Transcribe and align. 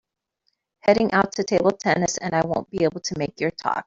Heading 0.79 1.13
out 1.13 1.33
to 1.33 1.43
table 1.43 1.69
tennis 1.69 2.17
and 2.17 2.33
I 2.33 2.41
won’t 2.43 2.71
be 2.71 2.83
able 2.85 3.01
to 3.01 3.17
make 3.19 3.39
your 3.39 3.51
talk. 3.51 3.77